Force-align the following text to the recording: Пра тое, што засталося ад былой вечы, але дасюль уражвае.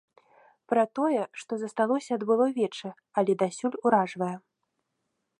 Пра 0.71 0.83
тое, 0.99 1.19
што 1.41 1.53
засталося 1.63 2.11
ад 2.17 2.23
былой 2.29 2.51
вечы, 2.61 2.89
але 3.23 3.31
дасюль 3.41 3.77
уражвае. 3.91 4.31